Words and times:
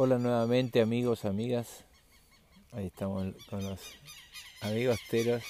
Hola 0.00 0.16
nuevamente 0.16 0.80
amigos, 0.80 1.24
amigas. 1.24 1.84
Ahí 2.70 2.86
estamos 2.86 3.34
con 3.50 3.64
los 3.64 3.80
amigos 4.60 5.00
teros, 5.10 5.42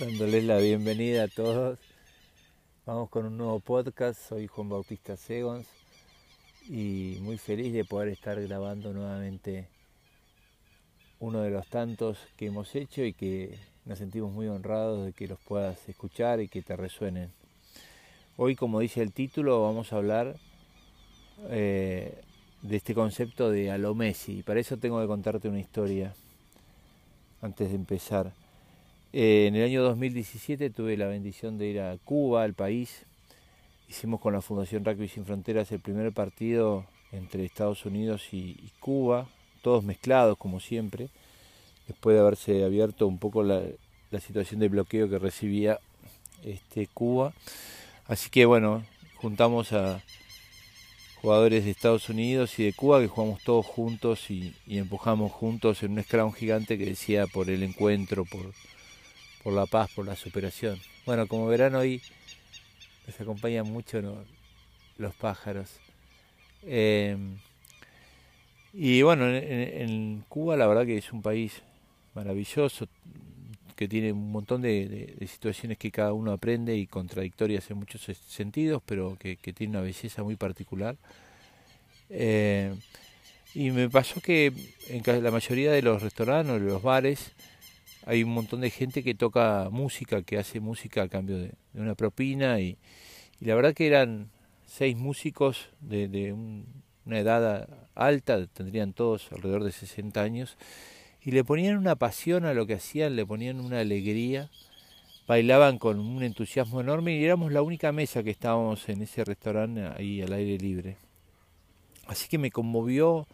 dándoles 0.00 0.44
la 0.44 0.56
bienvenida 0.56 1.24
a 1.24 1.28
todos. 1.28 1.78
Vamos 2.86 3.10
con 3.10 3.26
un 3.26 3.36
nuevo 3.36 3.60
podcast, 3.60 4.18
soy 4.26 4.46
Juan 4.46 4.70
Bautista 4.70 5.18
Segons 5.18 5.66
y 6.66 7.18
muy 7.20 7.36
feliz 7.36 7.74
de 7.74 7.84
poder 7.84 8.08
estar 8.08 8.40
grabando 8.40 8.94
nuevamente 8.94 9.68
uno 11.20 11.42
de 11.42 11.50
los 11.50 11.66
tantos 11.66 12.16
que 12.38 12.46
hemos 12.46 12.74
hecho 12.74 13.04
y 13.04 13.12
que 13.12 13.58
nos 13.84 13.98
sentimos 13.98 14.32
muy 14.32 14.46
honrados 14.46 15.04
de 15.04 15.12
que 15.12 15.28
los 15.28 15.38
puedas 15.40 15.86
escuchar 15.90 16.40
y 16.40 16.48
que 16.48 16.62
te 16.62 16.74
resuenen. 16.74 17.30
Hoy, 18.38 18.56
como 18.56 18.80
dice 18.80 19.02
el 19.02 19.12
título, 19.12 19.60
vamos 19.60 19.92
a 19.92 19.96
hablar 19.96 20.36
eh, 21.50 22.22
de 22.68 22.76
este 22.76 22.94
concepto 22.94 23.50
de 23.50 23.70
a 23.70 23.78
lo 23.78 23.94
Messi. 23.94 24.38
Y 24.38 24.42
para 24.42 24.60
eso 24.60 24.76
tengo 24.76 25.00
que 25.00 25.06
contarte 25.06 25.48
una 25.48 25.60
historia 25.60 26.14
antes 27.40 27.68
de 27.70 27.76
empezar. 27.76 28.32
Eh, 29.12 29.46
en 29.46 29.56
el 29.56 29.64
año 29.64 29.82
2017 29.82 30.70
tuve 30.70 30.96
la 30.96 31.06
bendición 31.06 31.58
de 31.58 31.66
ir 31.68 31.80
a 31.80 31.96
Cuba, 32.04 32.42
al 32.42 32.54
país. 32.54 33.04
Hicimos 33.88 34.20
con 34.20 34.32
la 34.32 34.42
Fundación 34.42 34.84
Rugby 34.84 35.08
Sin 35.08 35.24
Fronteras 35.24 35.70
el 35.72 35.80
primer 35.80 36.12
partido 36.12 36.84
entre 37.12 37.44
Estados 37.44 37.86
Unidos 37.86 38.28
y, 38.32 38.56
Cuba, 38.80 39.28
todos 39.62 39.84
mezclados 39.84 40.36
como 40.36 40.60
siempre, 40.60 41.08
después 41.86 42.14
de 42.14 42.20
haberse 42.20 42.64
abierto 42.64 43.06
un 43.06 43.18
poco 43.18 43.42
la, 43.42 43.62
situación 44.20 44.60
de 44.60 44.68
bloqueo 44.68 45.08
que 45.10 45.18
recibía 45.18 45.78
este, 46.42 46.86
Cuba. 46.86 47.32
Así 48.06 48.30
que 48.30 48.44
bueno, 48.46 48.82
juntamos 49.16 49.72
a, 49.72 50.02
jugadores 51.26 51.64
de 51.64 51.72
Estados 51.72 52.08
Unidos 52.08 52.56
y 52.60 52.66
de 52.66 52.72
Cuba 52.72 53.00
que 53.00 53.08
jugamos 53.08 53.42
todos 53.42 53.66
juntos 53.66 54.30
y, 54.30 54.54
empujamos 54.68 55.32
juntos 55.32 55.82
en 55.82 55.90
un 55.90 56.04
scrum 56.04 56.32
gigante 56.32 56.78
que 56.78 56.84
decía 56.84 57.26
por 57.26 57.50
el 57.50 57.64
encuentro, 57.64 58.24
por, 58.24 59.52
la 59.52 59.66
paz, 59.66 59.90
por 59.92 60.06
la 60.06 60.14
superación. 60.14 60.78
Bueno, 61.04 61.26
como 61.26 61.48
verán 61.48 61.74
hoy 61.74 62.00
nos 63.08 63.20
acompañan 63.20 63.66
mucho 63.66 64.00
los 64.98 65.14
pájaros. 65.16 65.68
Em, 66.62 67.38
y 68.72 69.02
bueno, 69.02 69.26
en, 69.26 70.24
Cuba 70.28 70.56
la 70.56 70.68
verdad 70.68 70.86
que 70.86 70.98
es 70.98 71.12
un 71.12 71.22
país 71.22 71.60
maravilloso, 72.14 72.86
que 73.76 73.86
tiene 73.86 74.10
un 74.12 74.32
montón 74.32 74.62
de, 74.62 75.14
situaciones 75.28 75.78
que 75.78 75.90
cada 75.90 76.12
uno 76.14 76.32
aprende 76.32 76.76
y 76.76 76.86
contradictorias 76.86 77.70
en 77.70 77.78
muchos 77.78 78.02
sentidos, 78.26 78.82
pero 78.84 79.16
que, 79.18 79.36
tiene 79.36 79.72
una 79.72 79.82
belleza 79.82 80.22
muy 80.22 80.36
particular. 80.36 80.96
Eh, 82.08 82.74
y 83.54 83.70
me 83.70 83.88
pasó 83.88 84.20
que 84.20 84.52
en 84.88 85.22
la 85.22 85.30
mayoría 85.30 85.72
de 85.72 85.82
los 85.82 86.02
restaurantes, 86.02 86.60
de 86.60 86.66
los 86.66 86.82
bares, 86.82 87.32
hay 88.06 88.22
un 88.22 88.30
montón 88.30 88.62
de 88.62 88.70
gente 88.70 89.02
que 89.02 89.14
toca 89.14 89.68
música, 89.70 90.22
que 90.22 90.38
hace 90.38 90.60
música 90.60 91.02
a 91.02 91.08
cambio 91.08 91.38
de, 91.38 91.52
una 91.74 91.94
propina. 91.94 92.60
Y, 92.60 92.78
la 93.40 93.54
verdad 93.54 93.74
que 93.74 93.86
eran 93.86 94.30
seis 94.64 94.96
músicos 94.96 95.68
de, 95.80 96.34
una 97.04 97.18
edad 97.18 97.68
alta, 97.94 98.46
tendrían 98.46 98.94
todos 98.94 99.30
alrededor 99.32 99.64
de 99.64 99.72
60 99.72 100.22
años 100.22 100.56
y 101.26 101.32
le 101.32 101.42
ponían 101.42 101.76
una 101.76 101.96
pasión 101.96 102.44
a 102.44 102.54
lo 102.54 102.68
que 102.68 102.74
hacían, 102.74 103.16
le 103.16 103.26
ponían 103.26 103.58
una 103.58 103.80
alegría, 103.80 104.48
bailaban 105.26 105.76
con 105.76 105.98
un 105.98 106.22
entusiasmo 106.22 106.80
enorme 106.80 107.16
y 107.16 107.24
éramos 107.24 107.50
la 107.50 107.62
única 107.62 107.90
mesa 107.90 108.22
que 108.22 108.30
estábamos 108.30 108.88
en 108.88 109.02
ese 109.02 109.24
restaurante 109.24 109.82
ahí 109.96 110.22
al 110.22 110.32
aire 110.32 110.56
libre. 110.56 110.98
Así 112.06 112.28
que 112.28 112.38
me 112.38 112.52
conmovió 112.52 113.26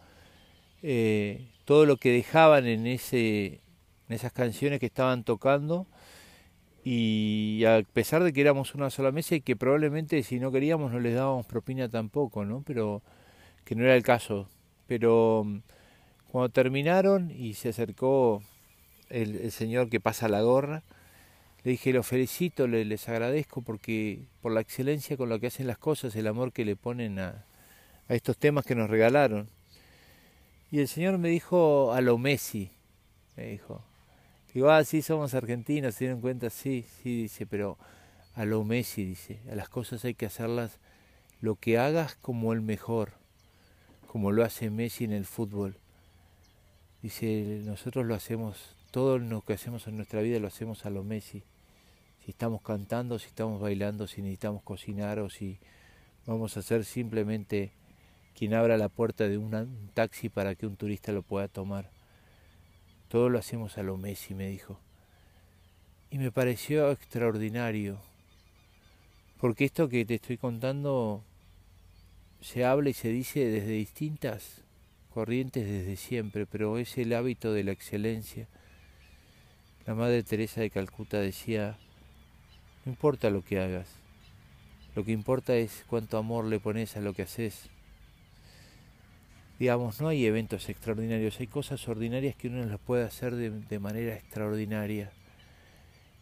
eh, 0.81 1.45
todo 1.65 1.85
lo 1.85 1.97
que 1.97 2.09
dejaban 2.09 2.65
en, 2.65 2.87
ese, 2.87 3.61
en 4.09 4.15
esas 4.15 4.33
canciones 4.33 4.79
que 4.79 4.87
estaban 4.87 5.23
tocando 5.23 5.85
y 6.83 7.63
a 7.65 7.83
pesar 7.93 8.23
de 8.23 8.33
que 8.33 8.41
éramos 8.41 8.73
una 8.73 8.89
sola 8.89 9.11
mesa 9.11 9.35
y 9.35 9.41
que 9.41 9.55
probablemente 9.55 10.23
si 10.23 10.39
no 10.39 10.51
queríamos 10.51 10.91
no 10.91 10.99
les 10.99 11.13
dábamos 11.13 11.45
propina 11.45 11.87
tampoco, 11.87 12.43
¿no? 12.43 12.63
Pero 12.65 13.03
que 13.63 13.75
no 13.75 13.83
era 13.83 13.95
el 13.95 14.01
caso. 14.01 14.49
Pero 14.87 15.45
cuando 16.33 16.49
terminaron 16.49 17.29
y 17.29 17.53
se 17.53 17.69
acercó 17.69 18.41
el, 19.11 19.51
señor 19.51 19.91
que 19.91 19.99
pasa 19.99 20.27
la 20.27 20.41
gorra, 20.41 20.81
le 21.63 21.69
dije, 21.69 21.93
lo 21.93 22.01
felicito, 22.01 22.65
les 22.65 23.07
agradezco 23.07 23.61
porque 23.61 24.23
por 24.41 24.51
la 24.51 24.61
excelencia 24.61 25.15
con 25.15 25.29
la 25.29 25.37
que 25.37 25.45
hacen 25.45 25.67
las 25.67 25.77
cosas, 25.77 26.15
el 26.15 26.25
amor 26.25 26.51
que 26.51 26.65
le 26.65 26.75
ponen 26.75 27.19
a, 27.19 27.45
a 28.07 28.15
estos 28.15 28.35
temas 28.35 28.65
que 28.65 28.73
nos 28.73 28.89
regalaron. 28.89 29.47
Y 30.71 30.79
el 30.79 30.87
Señor 30.87 31.19
me 31.19 31.29
dijo 31.29 31.93
a 31.93 32.01
lo 32.01 32.17
Messi, 32.17 32.71
me 33.37 33.51
dijo. 33.51 33.83
Digo, 34.55 34.71
ah, 34.71 34.83
sí, 34.83 35.03
somos 35.03 35.35
argentinos, 35.35 35.93
¿se 35.93 36.05
dieron 36.05 36.19
cuenta? 36.19 36.49
Sí, 36.49 36.83
sí, 37.03 37.21
dice, 37.21 37.45
pero 37.45 37.77
a 38.33 38.43
lo 38.45 38.63
Messi, 38.63 39.05
dice, 39.05 39.37
a 39.51 39.53
las 39.53 39.69
cosas 39.69 40.03
hay 40.03 40.15
que 40.15 40.25
hacerlas 40.25 40.79
lo 41.41 41.57
que 41.57 41.77
hagas 41.77 42.15
como 42.15 42.53
el 42.53 42.61
mejor, 42.61 43.11
como 44.07 44.31
lo 44.31 44.43
hace 44.43 44.71
Messi 44.71 45.03
en 45.03 45.11
el 45.11 45.25
fútbol. 45.25 45.77
Dice, 47.03 47.59
nosotros 47.65 48.05
lo 48.05 48.15
hacemos, 48.15 48.77
todo 48.89 49.19
lo 49.19 49.41
que 49.41 49.51
hacemos 49.51 49.87
en 49.87 49.97
nuestra 49.97 50.21
vida 50.21 50.39
lo 50.39 50.47
hacemos 50.47 50.85
a 50.85 50.89
lo 50.89 51.03
Messi. 51.03 51.43
Si 52.23 52.31
estamos 52.31 52.61
cantando, 52.61 53.19
si 53.19 53.27
estamos 53.27 53.59
bailando, 53.59 54.07
si 54.07 54.21
necesitamos 54.21 54.63
cocinar 54.63 55.19
o 55.19 55.29
si 55.29 55.59
vamos 56.25 56.55
a 56.55 56.61
ser 56.61 56.85
simplemente 56.85 57.73
quien 58.37 58.53
abra 58.53 58.77
la 58.77 58.87
puerta 58.87 59.27
de 59.27 59.37
un 59.37 59.91
taxi 59.93 60.29
para 60.29 60.55
que 60.55 60.65
un 60.65 60.77
turista 60.77 61.11
lo 61.11 61.23
pueda 61.23 61.49
tomar. 61.49 61.91
Todo 63.09 63.27
lo 63.27 63.37
hacemos 63.37 63.77
a 63.77 63.83
lo 63.83 63.97
Messi, 63.97 64.33
me 64.33 64.47
dijo. 64.47 64.79
Y 66.09 66.19
me 66.19 66.31
pareció 66.31 66.89
extraordinario, 66.89 67.99
porque 69.41 69.65
esto 69.65 69.89
que 69.89 70.05
te 70.05 70.15
estoy 70.15 70.37
contando 70.37 71.21
se 72.39 72.63
habla 72.63 72.91
y 72.91 72.93
se 72.93 73.09
dice 73.09 73.45
desde 73.45 73.71
distintas 73.71 74.63
corrientes 75.13 75.65
desde 75.65 75.95
siempre, 75.95 76.47
pero 76.47 76.77
es 76.79 76.97
el 76.97 77.13
hábito 77.13 77.53
de 77.53 77.63
la 77.63 77.71
excelencia. 77.71 78.47
La 79.85 79.93
Madre 79.93 80.23
Teresa 80.23 80.61
de 80.61 80.71
Calcuta 80.71 81.19
decía, 81.19 81.77
no 82.83 82.91
importa 82.91 83.29
lo 83.29 83.43
que 83.43 83.59
hagas, 83.59 83.87
lo 84.95 85.05
que 85.05 85.11
importa 85.11 85.55
es 85.55 85.85
cuánto 85.87 86.17
amor 86.17 86.45
le 86.45 86.59
pones 86.59 86.97
a 86.97 87.01
lo 87.01 87.13
que 87.13 87.21
haces. 87.21 87.69
Digamos, 89.59 90.01
no 90.01 90.07
hay 90.07 90.25
eventos 90.25 90.67
extraordinarios, 90.67 91.39
hay 91.39 91.47
cosas 91.47 91.87
ordinarias 91.87 92.35
que 92.35 92.47
uno 92.47 92.65
las 92.65 92.79
puede 92.79 93.03
hacer 93.03 93.35
de, 93.35 93.79
manera 93.79 94.15
extraordinaria. 94.15 95.11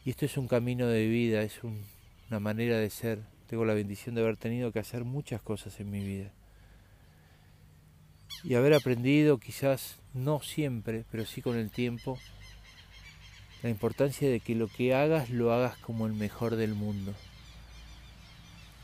Y 0.04 0.10
esto 0.10 0.26
es 0.26 0.38
un 0.38 0.48
camino 0.48 0.88
de 0.88 1.08
vida, 1.08 1.44
es 1.44 1.62
una 1.64 2.40
manera 2.40 2.78
de 2.78 2.90
ser. 2.90 3.20
Tengo 3.48 3.64
la 3.64 3.74
bendición 3.74 4.16
de 4.16 4.22
haber 4.22 4.38
tenido 4.38 4.72
que 4.72 4.80
hacer 4.80 5.06
muchas 5.06 5.42
cosas 5.42 5.80
en 5.80 5.92
mi 5.92 6.04
vida 6.04 6.32
y 8.44 8.56
haber 8.56 8.74
aprendido, 8.74 9.38
quizás 9.38 9.98
no 10.14 10.42
siempre, 10.42 11.06
pero 11.12 11.26
sí 11.26 11.42
con 11.42 11.58
el 11.58 11.70
tiempo, 11.70 12.20
la 13.62 13.70
importancia 13.70 14.30
de 14.30 14.40
que 14.40 14.56
lo 14.56 14.68
que 14.68 14.96
hagas 14.96 15.30
lo 15.30 15.54
hagas 15.54 15.78
como 15.78 16.08
el 16.08 16.14
mejor 16.14 16.56
del 16.56 16.74
mundo. 16.74 17.14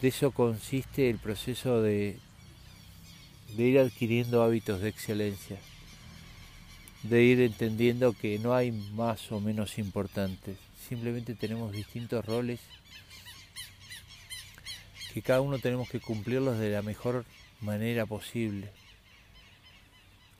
De 0.01 0.09
eso 0.09 0.31
consiste 0.31 1.09
el 1.09 1.17
proceso 1.17 1.81
de, 1.81 2.19
de 3.55 3.63
ir 3.63 3.79
adquiriendo 3.79 4.43
hábitos 4.43 4.81
de 4.81 4.89
excelencia, 4.89 5.57
de 7.01 7.23
ir 7.23 7.41
entendiendo 7.41 8.13
que 8.13 8.37
no 8.37 8.53
hay 8.53 8.71
más 8.71 9.31
o 9.31 9.39
menos 9.39 9.79
importantes, 9.79 10.57
simplemente 10.87 11.33
tenemos 11.33 11.71
distintos 11.71 12.23
roles 12.25 12.59
que 15.13 15.21
cada 15.23 15.41
uno 15.41 15.57
tenemos 15.57 15.89
que 15.89 15.99
cumplirlos 15.99 16.59
de 16.59 16.69
la 16.69 16.83
mejor 16.83 17.25
manera 17.61 18.05
posible 18.05 18.71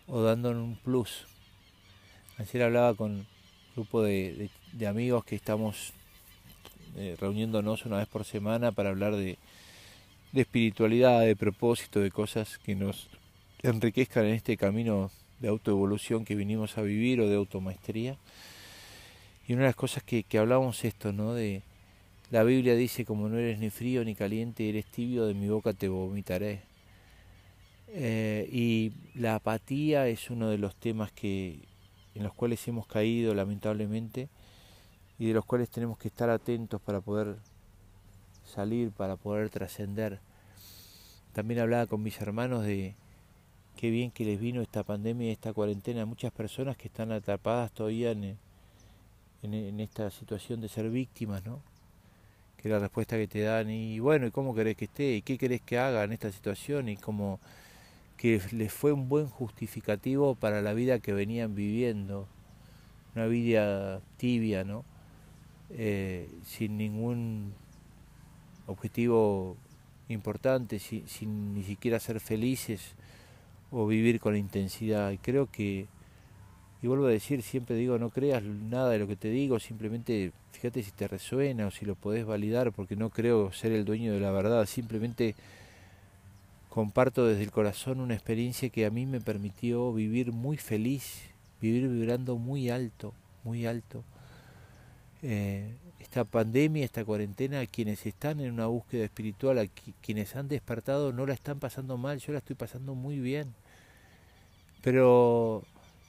o 0.08 0.22
dando 0.22 0.52
un 0.52 0.76
plus. 0.76 1.26
Ayer 2.38 2.64
hablaba 2.64 2.94
con 2.94 3.12
un 3.12 3.28
grupo 3.76 4.04
de, 4.04 4.50
amigos 4.88 5.26
que 5.26 5.36
estamos 5.36 5.94
eh, 6.96 7.16
reuniéndonos 7.20 7.86
una 7.86 7.98
vez 7.98 8.08
por 8.08 8.26
semana 8.26 8.72
para 8.72 8.90
hablar 8.90 9.16
de, 9.16 9.38
de 10.32 10.42
espiritualidad, 10.42 11.22
de 11.22 11.36
propósito, 11.36 12.00
de 12.00 12.12
cosas 12.12 12.58
que 12.60 12.76
nos 12.76 13.08
enriquezcan 13.64 14.26
en 14.26 14.36
este 14.36 14.58
camino 14.58 15.12
de 15.40 15.50
autoevolución 15.50 16.26
que 16.26 16.36
vinimos 16.36 16.78
a 16.78 16.82
vivir 16.82 17.22
o 17.22 17.28
de 17.28 17.36
automaestría. 17.36 18.18
Y 19.48 19.54
una 19.54 19.64
de 19.64 19.70
las 19.70 19.76
cosas 19.76 20.04
que, 20.04 20.24
que 20.24 20.38
hablamos 20.38 20.84
esto, 20.84 21.14
¿no? 21.14 21.34
De 21.34 21.62
la 22.32 22.44
Biblia 22.44 22.76
dice, 22.76 23.06
como 23.06 23.30
no 23.30 23.38
eres 23.38 23.60
ni 23.60 23.70
frío 23.70 24.04
ni 24.04 24.14
caliente, 24.14 24.68
eres 24.68 24.86
tibio, 24.86 25.26
de 25.26 25.34
mi 25.34 25.48
boca 25.48 25.74
te 25.74 25.88
vomitaré. 25.88 26.62
Eh, 27.90 28.50
y 28.52 28.92
la 29.16 29.36
apatía 29.36 30.08
es 30.08 30.30
uno 30.30 30.50
de 30.50 30.58
los 30.58 30.76
temas 30.76 31.12
que, 31.12 31.60
en 32.16 32.24
los 32.24 32.34
cuales 32.34 32.68
hemos 32.68 32.86
caído 32.88 33.34
lamentablemente 33.34 34.30
y 35.20 35.28
de 35.28 35.34
los 35.34 35.46
cuales 35.46 35.70
tenemos 35.70 35.98
que 35.98 36.10
estar 36.10 36.30
atentos 36.30 36.82
para 36.82 37.02
poder 37.02 37.38
salir, 38.44 38.92
para 38.92 39.16
poder 39.16 39.50
trascender. 39.50 40.20
También 41.34 41.60
hablaba 41.60 41.86
con 41.88 42.02
mis 42.04 42.20
hermanos 42.20 42.64
de 42.64 42.96
qué 43.76 43.90
bien 43.90 44.12
que 44.12 44.26
les 44.26 44.40
vino 44.40 44.62
esta 44.62 44.84
pandemia, 44.84 45.32
esta 45.32 45.54
cuarentena, 45.54 46.06
muchas 46.06 46.32
personas 46.32 46.78
que 46.78 46.88
están 46.88 47.12
atrapadas 47.12 47.72
todavía 47.72 48.12
en, 48.12 48.38
en, 49.44 49.80
esta 49.80 50.10
situación 50.10 50.62
de 50.62 50.70
ser 50.70 50.90
víctimas, 50.90 51.46
¿no? 51.46 51.62
Que 52.58 52.70
la 52.70 52.80
respuesta 52.80 53.18
que 53.18 53.28
te 53.28 53.42
dan, 53.42 53.70
y 53.70 54.00
bueno, 54.00 54.26
¿y 54.26 54.32
cómo 54.32 54.56
querés 54.56 54.76
que 54.76 54.86
esté? 54.86 55.16
¿Y 55.16 55.22
qué 55.22 55.38
querés 55.38 55.62
que 55.62 55.78
haga 55.78 56.04
en 56.04 56.12
esta 56.12 56.32
situación? 56.32 56.90
Y 56.90 56.98
como 56.98 57.40
que 58.18 58.42
les 58.52 58.74
fue 58.74 58.92
un 58.92 59.08
buen 59.08 59.28
justificativo 59.28 60.36
para 60.36 60.62
la 60.62 60.74
vida 60.74 61.00
que 61.00 61.14
venían 61.14 61.56
viviendo, 61.56 62.28
una 63.16 63.28
vida 63.28 64.02
tibia, 64.18 64.64
¿no? 64.64 64.84
Eh, 65.70 66.30
sin 66.44 66.78
ningún 66.78 67.54
objetivo 68.66 69.56
importante, 70.10 70.80
sin, 70.80 71.08
sin 71.08 71.54
ni 71.54 71.64
siquiera 71.64 72.00
ser 72.00 72.20
felices 72.20 72.96
o 73.72 73.86
vivir 73.86 74.20
con 74.20 74.36
intensidad. 74.36 75.12
Y 75.12 75.18
creo 75.18 75.50
que, 75.52 75.88
y 76.82 76.88
vuelvo 76.88 77.06
a 77.06 77.12
decir, 77.12 77.44
siempre 77.44 77.76
digo, 77.76 78.00
no 78.00 78.10
creas 78.10 78.44
nada 78.44 78.90
de 78.90 79.00
lo 79.00 79.08
que 79.08 79.16
te 79.16 79.30
digo, 79.30 79.60
simplemente 79.60 80.32
fíjate 80.52 80.82
si 80.84 80.92
te 80.92 81.08
resuena 81.08 81.68
o 81.68 81.72
si 81.72 81.86
lo 81.86 81.96
podés 81.96 82.26
validar, 82.26 82.72
porque 82.72 82.96
no 82.96 83.10
creo 83.10 83.52
ser 83.52 83.72
el 83.74 83.86
dueño 83.86 84.14
de 84.14 84.20
la 84.20 84.32
verdad, 84.32 84.66
simplemente 84.66 85.36
comparto 86.70 87.26
desde 87.26 87.44
el 87.44 87.52
corazón 87.52 88.00
una 88.00 88.14
experiencia 88.14 88.70
que 88.70 88.86
a 88.86 88.90
mí 88.90 89.06
me 89.06 89.22
permitió 89.22 89.94
vivir 89.94 90.32
muy 90.32 90.58
feliz, 90.58 91.22
vivir 91.62 91.88
vibrando 91.88 92.38
muy 92.38 92.70
alto, 92.70 93.14
muy 93.44 93.66
alto. 93.66 94.04
Eh, 95.24 95.74
esta 96.00 96.24
pandemia, 96.24 96.86
esta 96.86 97.04
cuarentena, 97.04 97.66
quienes 97.66 98.06
están 98.06 98.40
en 98.40 98.52
una 98.52 98.68
búsqueda 98.68 99.04
espiritual, 99.06 99.60
a 99.60 99.68
quienes 100.02 100.36
han 100.36 100.48
despertado, 100.48 101.12
no 101.12 101.26
la 101.26 101.34
están 101.34 101.60
pasando 101.60 101.98
mal, 101.98 102.20
yo 102.20 102.34
la 102.34 102.40
estoy 102.40 102.56
pasando 102.56 102.96
muy 102.96 103.20
bien. 103.20 103.54
Pero, 104.82 105.64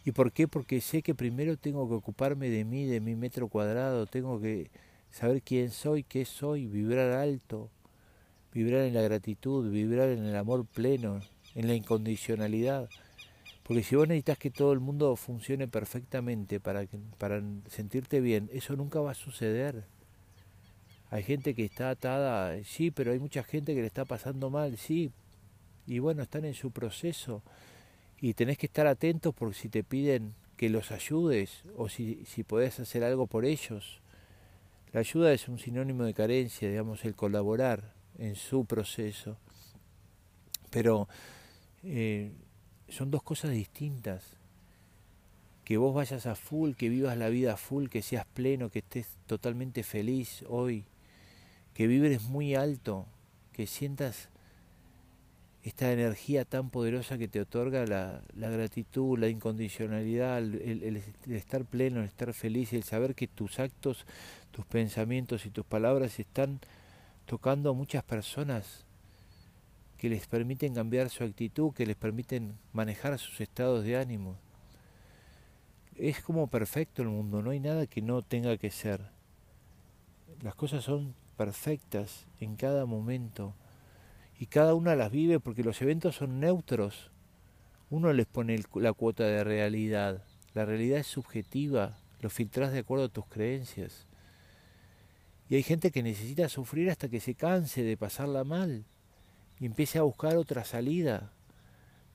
¿y 0.04 0.12
por 0.12 0.32
qué? 0.32 0.46
Porque 0.46 0.80
sé 0.80 1.02
que 1.02 1.14
primero 1.14 1.56
tengo 1.56 1.88
que 1.88 1.94
ocuparme 1.94 2.48
de 2.48 2.64
mí, 2.64 2.86
de 2.86 3.00
mi 3.00 3.16
metro 3.16 3.48
cuadrado, 3.48 4.06
tengo 4.06 4.40
que 4.40 4.70
saber 5.10 5.42
quién 5.42 5.70
soy, 5.70 6.04
qué 6.04 6.24
soy, 6.24 6.66
vibrar 6.66 7.12
alto, 7.12 7.70
vibrar 8.52 8.82
en 8.82 8.94
la 8.94 9.02
gratitud, 9.02 9.70
vibrar 9.70 10.08
en 10.08 10.24
el 10.24 10.36
amor 10.36 10.66
pleno, 10.66 11.20
en 11.54 11.66
la 11.66 11.74
incondicionalidad. 11.74 12.88
Porque 13.62 13.82
si 13.82 13.96
vos 13.96 14.08
necesitas 14.08 14.38
que 14.38 14.50
todo 14.50 14.72
el 14.72 14.80
mundo 14.80 15.14
funcione 15.16 15.68
perfectamente 15.68 16.58
para, 16.58 16.86
para 17.18 17.42
sentirte 17.68 18.20
bien, 18.20 18.48
eso 18.52 18.76
nunca 18.76 19.00
va 19.00 19.10
a 19.10 19.14
suceder. 19.14 19.84
Hay 21.10 21.22
gente 21.22 21.54
que 21.54 21.64
está 21.64 21.90
atada, 21.90 22.56
sí, 22.64 22.90
pero 22.90 23.12
hay 23.12 23.18
mucha 23.18 23.42
gente 23.42 23.74
que 23.74 23.80
le 23.80 23.86
está 23.86 24.04
pasando 24.04 24.50
mal, 24.50 24.78
sí. 24.78 25.10
Y 25.86 25.98
bueno, 25.98 26.22
están 26.22 26.44
en 26.44 26.54
su 26.54 26.70
proceso. 26.70 27.42
Y 28.20 28.34
tenés 28.34 28.58
que 28.58 28.66
estar 28.66 28.86
atentos 28.86 29.34
porque 29.34 29.54
si 29.54 29.68
te 29.68 29.84
piden 29.84 30.34
que 30.56 30.68
los 30.68 30.90
ayudes 30.90 31.62
o 31.76 31.88
si, 31.88 32.24
si 32.26 32.42
podés 32.42 32.80
hacer 32.80 33.04
algo 33.04 33.26
por 33.26 33.44
ellos. 33.44 34.00
La 34.92 35.00
ayuda 35.00 35.32
es 35.32 35.46
un 35.48 35.58
sinónimo 35.58 36.04
de 36.04 36.14
carencia, 36.14 36.68
digamos, 36.68 37.04
el 37.04 37.14
colaborar 37.14 37.97
en 38.18 38.36
su 38.36 38.64
proceso. 38.64 39.38
Pero 40.70 41.08
eh, 41.82 42.32
son 42.88 43.10
dos 43.10 43.22
cosas 43.22 43.52
distintas. 43.52 44.24
Que 45.64 45.76
vos 45.76 45.94
vayas 45.94 46.26
a 46.26 46.34
full, 46.34 46.72
que 46.72 46.88
vivas 46.88 47.16
la 47.16 47.28
vida 47.28 47.54
a 47.54 47.56
full, 47.56 47.88
que 47.88 48.02
seas 48.02 48.26
pleno, 48.26 48.70
que 48.70 48.78
estés 48.80 49.06
totalmente 49.26 49.82
feliz 49.82 50.44
hoy, 50.48 50.86
que 51.74 51.86
vibres 51.86 52.22
muy 52.22 52.54
alto, 52.54 53.06
que 53.52 53.66
sientas 53.66 54.30
esta 55.62 55.92
energía 55.92 56.44
tan 56.44 56.70
poderosa 56.70 57.18
que 57.18 57.28
te 57.28 57.40
otorga 57.40 57.84
la, 57.84 58.22
gratitud, 58.34 59.18
la 59.18 59.28
incondicionalidad, 59.28 60.38
el, 60.38 61.02
estar 61.28 61.64
pleno, 61.64 62.00
el 62.00 62.06
estar 62.06 62.32
feliz, 62.32 62.72
el 62.72 62.84
saber 62.84 63.14
que 63.14 63.26
tus 63.26 63.58
actos, 63.58 64.06
tus 64.50 64.64
pensamientos 64.64 65.44
y 65.44 65.50
tus 65.50 65.66
palabras 65.66 66.18
están 66.18 66.60
tocando 67.28 67.68
a 67.68 67.74
muchas 67.74 68.02
personas 68.02 68.86
que 69.98 70.08
les 70.08 70.26
permiten 70.26 70.74
cambiar 70.74 71.10
su 71.10 71.24
actitud, 71.24 71.74
que 71.74 71.84
les 71.84 71.94
permiten 71.94 72.56
manejar 72.72 73.18
sus 73.18 73.42
estados 73.42 73.84
de 73.84 73.98
ánimo. 73.98 74.38
Es 75.94 76.22
como 76.22 76.46
perfecto 76.46 77.02
el 77.02 77.08
mundo, 77.08 77.42
no 77.42 77.50
hay 77.50 77.60
nada 77.60 77.86
que 77.86 78.00
no 78.00 78.22
tenga 78.22 78.56
que 78.56 78.70
ser. 78.70 79.02
Las 80.40 80.54
cosas 80.54 80.84
son 80.84 81.14
perfectas 81.36 82.26
en 82.40 82.56
cada 82.56 82.86
momento 82.86 83.54
y 84.38 84.46
cada 84.46 84.72
una 84.72 84.96
las 84.96 85.10
vive 85.10 85.38
porque 85.38 85.62
los 85.62 85.82
eventos 85.82 86.16
son 86.16 86.40
neutros. 86.40 87.10
Uno 87.90 88.10
les 88.14 88.26
pone 88.26 88.58
la 88.76 88.94
cuota 88.94 89.24
de 89.24 89.44
realidad. 89.44 90.24
La 90.54 90.64
realidad 90.64 91.00
es 91.00 91.06
subjetiva, 91.08 91.98
lo 92.20 92.30
filtras 92.30 92.72
de 92.72 92.78
acuerdo 92.78 93.04
a 93.04 93.10
tus 93.10 93.26
creencias. 93.26 94.07
Y 95.48 95.56
hay 95.56 95.62
gente 95.62 95.90
que 95.90 96.02
necesita 96.02 96.48
sufrir 96.48 96.90
hasta 96.90 97.08
que 97.08 97.20
se 97.20 97.34
canse 97.34 97.82
de 97.82 97.96
pasarla 97.96 98.44
mal 98.44 98.84
y 99.58 99.66
empiece 99.66 99.98
a 99.98 100.02
buscar 100.02 100.36
otra 100.36 100.64
salida. 100.64 101.32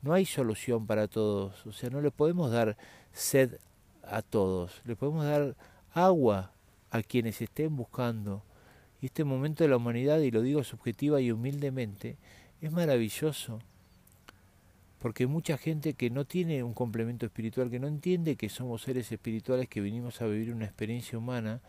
No 0.02 0.14
hay 0.14 0.26
solución 0.26 0.86
para 0.86 1.08
todos, 1.08 1.66
o 1.66 1.72
sea, 1.72 1.90
no 1.90 2.02
le 2.02 2.12
podemos 2.12 2.52
dar 2.52 2.78
sed 3.12 3.58
a 4.04 4.22
todos, 4.22 4.82
le 4.86 4.96
podemos 4.96 5.26
dar 5.26 5.56
agua 5.94 6.52
a 6.92 7.02
quienes 7.02 7.42
estén 7.42 7.76
buscando. 7.76 8.44
Y 9.02 9.08
este 9.08 9.24
momento 9.24 9.64
de 9.64 9.70
la 9.70 9.78
humanidad, 9.78 10.20
y 10.20 10.32
lo 10.32 10.42
digo 10.42 10.64
subjetiva 10.64 11.20
y 11.22 11.32
humildemente, 11.32 12.18
es 12.62 12.72
maravilloso. 12.72 13.60
Porque 15.00 15.28
mucha 15.28 15.58
gente 15.58 15.96
que 15.96 16.10
no 16.10 16.26
tiene 16.26 16.64
un 16.64 16.74
complemento 16.74 17.26
espiritual, 17.26 17.70
que 17.70 17.80
no 17.80 17.88
entiende 17.88 18.38
que 18.38 18.48
somos 18.48 18.84
seres 18.84 19.12
espirituales 19.12 19.68
que 19.68 19.82
vinimos 19.82 20.22
a 20.22 20.28
vivir 20.28 20.54
una 20.54 20.66
experiencia 20.66 21.18
humana, 21.18 21.62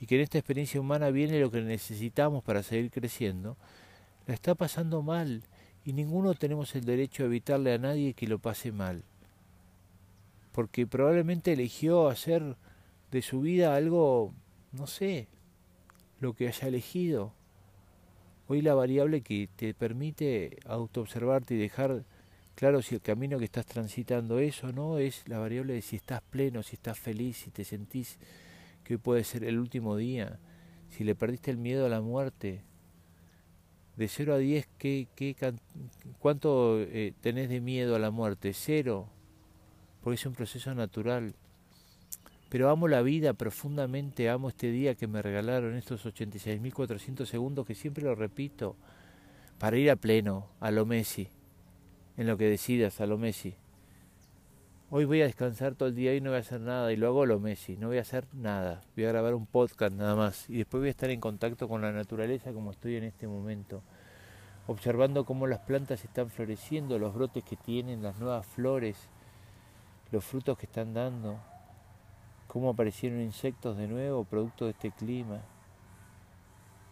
y 0.00 0.06
que 0.06 0.14
en 0.16 0.22
esta 0.22 0.38
experiencia 0.38 0.80
humana 0.80 1.10
viene 1.10 1.38
lo 1.38 1.50
que 1.50 1.60
necesitamos 1.60 2.42
para 2.42 2.62
seguir 2.62 2.90
creciendo, 2.90 3.58
la 4.26 4.32
está 4.32 4.54
pasando 4.54 5.02
mal 5.02 5.42
y 5.84 5.92
ninguno 5.92 6.34
tenemos 6.34 6.74
el 6.74 6.84
derecho 6.84 7.22
a 7.22 7.26
evitarle 7.26 7.74
a 7.74 7.78
nadie 7.78 8.14
que 8.14 8.26
lo 8.26 8.38
pase 8.38 8.72
mal. 8.72 9.04
Porque 10.52 10.86
probablemente 10.86 11.52
eligió 11.52 12.08
hacer 12.08 12.56
de 13.10 13.22
su 13.22 13.42
vida 13.42 13.76
algo, 13.76 14.32
no 14.72 14.86
sé, 14.86 15.28
lo 16.18 16.32
que 16.32 16.48
haya 16.48 16.68
elegido. 16.68 17.34
Hoy 18.48 18.62
la 18.62 18.74
variable 18.74 19.20
que 19.20 19.48
te 19.54 19.74
permite 19.74 20.56
autoobservarte 20.64 21.54
y 21.54 21.58
dejar 21.58 22.04
claro 22.54 22.80
si 22.80 22.94
el 22.94 23.00
camino 23.02 23.38
que 23.38 23.44
estás 23.44 23.66
transitando 23.66 24.38
es 24.38 24.64
o 24.64 24.72
no 24.72 24.98
es 24.98 25.28
la 25.28 25.38
variable 25.38 25.74
de 25.74 25.82
si 25.82 25.96
estás 25.96 26.22
pleno, 26.22 26.62
si 26.62 26.76
estás 26.76 26.98
feliz, 26.98 27.36
si 27.36 27.50
te 27.50 27.64
sentís 27.64 28.18
hoy 28.94 28.98
puede 28.98 29.24
ser 29.24 29.44
el 29.44 29.58
último 29.58 29.96
día, 29.96 30.38
si 30.88 31.04
le 31.04 31.14
perdiste 31.14 31.50
el 31.50 31.56
miedo 31.56 31.86
a 31.86 31.88
la 31.88 32.00
muerte, 32.00 32.64
de 33.96 34.08
0 34.08 34.34
a 34.34 34.38
10, 34.38 34.66
¿qué, 34.78 35.08
qué, 35.14 35.36
¿cuánto 36.18 36.80
eh, 36.80 37.12
tenés 37.20 37.48
de 37.48 37.60
miedo 37.60 37.94
a 37.94 37.98
la 37.98 38.10
muerte? 38.10 38.54
Cero, 38.54 39.08
porque 40.02 40.14
es 40.14 40.26
un 40.26 40.32
proceso 40.32 40.74
natural. 40.74 41.34
Pero 42.48 42.70
amo 42.70 42.88
la 42.88 43.02
vida 43.02 43.34
profundamente, 43.34 44.28
amo 44.28 44.48
este 44.48 44.70
día 44.70 44.94
que 44.94 45.06
me 45.06 45.22
regalaron, 45.22 45.76
estos 45.76 46.04
86.400 46.06 47.26
segundos, 47.26 47.66
que 47.66 47.74
siempre 47.74 48.02
lo 48.02 48.14
repito, 48.14 48.74
para 49.58 49.76
ir 49.76 49.90
a 49.90 49.96
pleno, 49.96 50.48
a 50.60 50.70
lo 50.70 50.86
Messi, 50.86 51.28
en 52.16 52.26
lo 52.26 52.36
que 52.38 52.46
decidas, 52.46 53.00
a 53.00 53.06
lo 53.06 53.18
Messi. 53.18 53.54
Hoy 54.92 55.04
voy 55.04 55.22
a 55.22 55.26
descansar 55.26 55.76
todo 55.76 55.88
el 55.88 55.94
día 55.94 56.16
y 56.16 56.20
no 56.20 56.30
voy 56.30 56.38
a 56.38 56.40
hacer 56.40 56.60
nada, 56.60 56.92
y 56.92 56.96
lo 56.96 57.06
hago 57.06 57.24
lo 57.24 57.38
Messi, 57.38 57.76
no 57.76 57.86
voy 57.86 57.98
a 57.98 58.00
hacer 58.00 58.26
nada, 58.32 58.80
voy 58.96 59.04
a 59.04 59.08
grabar 59.10 59.34
un 59.34 59.46
podcast 59.46 59.94
nada 59.94 60.16
más, 60.16 60.50
y 60.50 60.58
después 60.58 60.80
voy 60.80 60.88
a 60.88 60.90
estar 60.90 61.10
en 61.10 61.20
contacto 61.20 61.68
con 61.68 61.80
la 61.80 61.92
naturaleza 61.92 62.52
como 62.52 62.72
estoy 62.72 62.96
en 62.96 63.04
este 63.04 63.28
momento 63.28 63.82
observando 64.66 65.24
cómo 65.24 65.46
las 65.46 65.60
plantas 65.60 66.04
están 66.04 66.28
floreciendo, 66.28 66.98
los 66.98 67.14
brotes 67.14 67.44
que 67.44 67.56
tienen, 67.56 68.02
las 68.02 68.18
nuevas 68.18 68.44
flores, 68.46 69.08
los 70.10 70.24
frutos 70.24 70.58
que 70.58 70.66
están 70.66 70.92
dando, 70.92 71.38
cómo 72.48 72.70
aparecieron 72.70 73.20
insectos 73.20 73.76
de 73.76 73.86
nuevo, 73.86 74.24
producto 74.24 74.64
de 74.64 74.72
este 74.72 74.90
clima, 74.90 75.40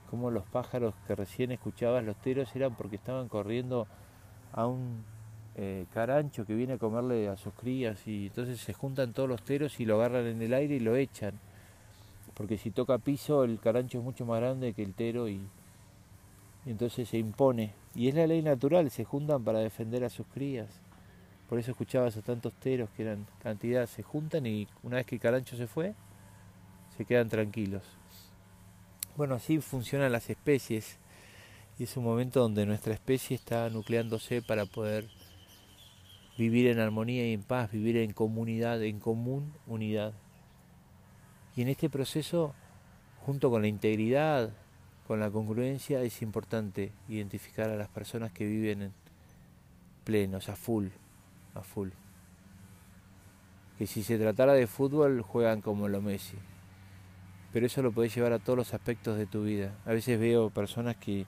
cómo 0.08 0.30
los 0.30 0.44
pájaros 0.46 0.94
que 1.06 1.16
recién 1.16 1.50
escuchabas, 1.50 2.04
los 2.04 2.16
teros, 2.16 2.54
eran 2.54 2.76
porque 2.76 2.96
estaban 2.96 3.28
corriendo 3.28 3.86
a 4.52 4.66
un 4.66 5.04
eh, 5.60 5.86
carancho 5.92 6.46
que 6.46 6.54
viene 6.54 6.74
a 6.74 6.78
comerle 6.78 7.28
a 7.28 7.36
sus 7.36 7.52
crías 7.52 8.06
y 8.06 8.28
entonces 8.28 8.60
se 8.60 8.72
juntan 8.74 9.12
todos 9.12 9.28
los 9.28 9.42
teros 9.42 9.80
y 9.80 9.86
lo 9.86 9.96
agarran 9.96 10.24
en 10.28 10.40
el 10.40 10.54
aire 10.54 10.76
y 10.76 10.80
lo 10.80 10.94
echan, 10.94 11.34
porque 12.34 12.56
si 12.58 12.70
toca 12.70 12.98
piso 12.98 13.42
el 13.42 13.58
carancho 13.58 13.98
es 13.98 14.04
mucho 14.04 14.24
más 14.24 14.40
grande 14.40 14.72
que 14.72 14.84
el 14.84 14.94
tero 14.94 15.28
y 15.28 15.40
entonces 16.64 17.08
se 17.08 17.18
impone. 17.18 17.72
Y 17.96 18.06
es 18.06 18.14
la 18.14 18.28
ley 18.28 18.40
natural, 18.40 18.88
se 18.92 19.04
juntan 19.04 19.42
para 19.42 19.58
defender 19.58 20.04
a 20.04 20.10
sus 20.10 20.28
crías. 20.28 20.68
Por 21.48 21.58
eso 21.58 21.72
escuchabas 21.72 22.16
a 22.16 22.22
tantos 22.22 22.52
teros 22.52 22.88
que 22.90 23.02
eran 23.02 23.26
cantidad, 23.42 23.88
se 23.88 24.04
juntan 24.04 24.46
y 24.46 24.68
una 24.84 24.98
vez 24.98 25.06
que 25.06 25.16
el 25.16 25.20
carancho 25.20 25.56
se 25.56 25.66
fue, 25.66 25.94
se 26.96 27.04
quedan 27.04 27.28
tranquilos. 27.28 27.82
Bueno, 29.16 29.34
así 29.34 29.58
funcionan 29.58 30.12
las 30.12 30.30
especies 30.30 30.98
y 31.80 31.82
es 31.82 31.96
un 31.96 32.04
momento 32.04 32.38
donde 32.38 32.64
nuestra 32.64 32.94
especie 32.94 33.34
está 33.34 33.68
nucleándose 33.70 34.40
para 34.40 34.64
poder 34.64 35.08
vivir 36.38 36.68
en 36.68 36.78
armonía 36.78 37.28
y 37.28 37.32
en 37.34 37.42
paz, 37.42 37.72
vivir 37.72 37.96
en 37.96 38.12
comunidad, 38.12 38.80
en 38.84 39.00
común 39.00 39.52
unidad. 39.66 40.14
Y 41.56 41.62
en 41.62 41.68
este 41.68 41.90
proceso, 41.90 42.54
junto 43.26 43.50
con 43.50 43.60
la 43.62 43.68
integridad, 43.68 44.52
con 45.08 45.18
la 45.18 45.30
congruencia, 45.30 46.00
es 46.02 46.22
importante 46.22 46.92
identificar 47.08 47.68
a 47.68 47.76
las 47.76 47.88
personas 47.88 48.30
que 48.30 48.46
viven 48.46 48.82
en 48.82 48.92
plenos, 50.04 50.48
a 50.48 50.54
full, 50.54 50.86
a 51.54 51.62
full. 51.62 51.88
Que 53.76 53.88
si 53.88 54.04
se 54.04 54.16
tratara 54.16 54.52
de 54.52 54.68
fútbol, 54.68 55.22
juegan 55.22 55.60
como 55.60 55.88
lo 55.88 56.00
Messi. 56.00 56.36
Pero 57.52 57.66
eso 57.66 57.82
lo 57.82 57.90
podés 57.90 58.14
llevar 58.14 58.32
a 58.32 58.38
todos 58.38 58.56
los 58.56 58.74
aspectos 58.74 59.18
de 59.18 59.26
tu 59.26 59.42
vida. 59.42 59.74
A 59.86 59.92
veces 59.92 60.20
veo 60.20 60.50
personas 60.50 60.96
que 60.96 61.26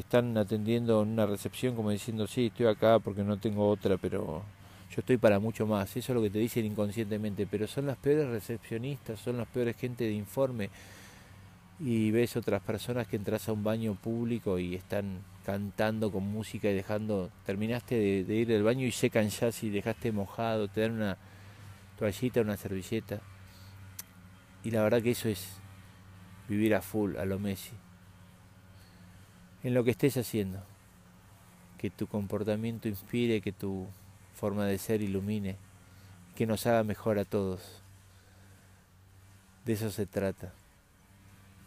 están 0.00 0.36
atendiendo 0.36 1.02
en 1.02 1.08
una 1.08 1.26
recepción 1.26 1.74
como 1.74 1.90
diciendo, 1.90 2.26
sí, 2.26 2.46
estoy 2.46 2.66
acá 2.66 2.98
porque 2.98 3.22
no 3.22 3.38
tengo 3.38 3.68
otra, 3.68 3.96
pero 3.96 4.42
yo 4.90 5.00
estoy 5.00 5.16
para 5.16 5.38
mucho 5.38 5.66
más. 5.66 5.96
Eso 5.96 6.12
es 6.12 6.16
lo 6.16 6.22
que 6.22 6.30
te 6.30 6.38
dicen 6.38 6.64
inconscientemente, 6.66 7.46
pero 7.46 7.66
son 7.66 7.86
las 7.86 7.96
peores 7.96 8.28
recepcionistas, 8.28 9.20
son 9.20 9.38
las 9.38 9.48
peores 9.48 9.76
gente 9.76 10.04
de 10.04 10.12
informe. 10.12 10.70
Y 11.78 12.10
ves 12.10 12.36
otras 12.36 12.62
personas 12.62 13.06
que 13.06 13.16
entras 13.16 13.48
a 13.48 13.52
un 13.52 13.62
baño 13.62 13.94
público 13.94 14.58
y 14.58 14.74
están 14.74 15.20
cantando 15.44 16.10
con 16.10 16.24
música 16.24 16.68
y 16.70 16.74
dejando, 16.74 17.30
terminaste 17.44 18.24
de, 18.24 18.34
ir 18.34 18.48
del 18.48 18.62
baño 18.62 18.86
y 18.86 18.92
secan 18.92 19.28
ya 19.28 19.52
si 19.52 19.70
dejaste 19.70 20.12
mojado, 20.12 20.68
te 20.68 20.82
dan 20.82 20.92
una 20.92 21.18
toallita, 21.98 22.40
una 22.40 22.56
servilleta. 22.56 23.20
Y 24.64 24.70
la 24.70 24.82
verdad 24.82 25.02
que 25.02 25.10
eso 25.12 25.28
es 25.28 25.58
vivir 26.48 26.74
a 26.74 26.82
full, 26.82 27.16
a 27.16 27.24
lo 27.24 27.38
Messi 27.38 27.72
en 29.66 29.74
lo 29.74 29.82
que 29.82 29.90
estés 29.90 30.16
haciendo. 30.16 30.62
Que 31.76 31.90
tu 31.90 32.06
comportamiento 32.06 32.86
inspire, 32.86 33.40
que 33.40 33.50
tu 33.50 33.88
forma 34.32 34.64
de 34.64 34.78
ser 34.78 35.02
ilumine, 35.02 35.56
que 36.36 36.46
nos 36.46 36.68
haga 36.68 36.84
mejor 36.84 37.18
a 37.18 37.24
todos. 37.24 37.82
De 39.64 39.72
eso 39.72 39.90
se 39.90 40.06
trata. 40.06 40.52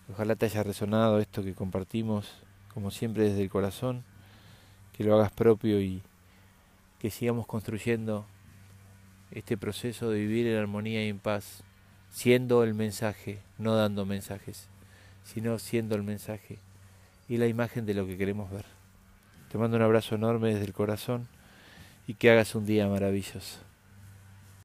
Ojalá 0.10 0.38
te 0.38 0.46
haya 0.46 0.64
resonado 0.64 1.20
esto 1.20 1.44
que 1.44 1.54
compartimos, 1.54 2.32
como 2.74 2.90
siempre 2.90 3.26
desde 3.26 3.44
el 3.44 3.50
corazón, 3.50 4.06
que 4.94 5.04
lo 5.04 5.16
hagas 5.16 5.34
propio 5.34 5.82
y 5.82 6.02
que 7.00 7.12
sigamos 7.12 7.48
construyendo 7.48 8.26
este 9.32 9.58
proceso 9.58 10.10
de 10.10 10.20
vivir 10.20 10.48
en 10.48 10.58
armonía 10.58 11.06
y 11.06 11.10
en 11.10 11.20
paz, 11.20 11.64
siendo 12.12 12.64
el 12.64 12.76
mensaje, 12.76 13.42
no 13.58 13.76
dando 13.76 14.06
mensajes, 14.06 14.70
sino 15.26 15.60
siendo 15.60 15.96
el 15.98 16.04
mensaje 16.04 16.60
y 17.30 17.38
la 17.38 17.48
imagen 17.48 17.86
de 17.86 17.94
lo 17.94 18.06
que 18.06 18.18
queremos 18.18 18.52
ver. 18.52 18.66
Te 19.52 19.58
mando 19.58 19.78
un 19.78 19.84
abrazo 19.84 20.16
enorme 20.16 20.50
desde 20.50 20.66
el 20.66 20.74
corazón 20.74 21.28
y 22.08 22.16
que 22.16 22.32
hagas 22.32 22.56
un 22.56 22.66
día 22.66 22.88
maravilloso. 22.88 23.69